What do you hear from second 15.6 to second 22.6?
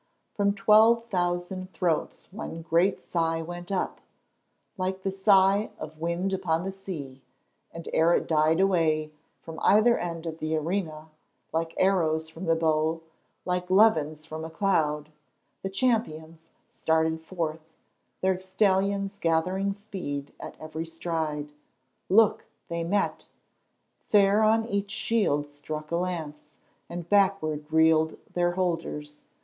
the champions started forth, their stallions gathering speed at every stride. Look,